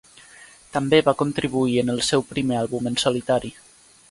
[0.77, 3.55] També va contribuir en el seu primer àlbum en solitari.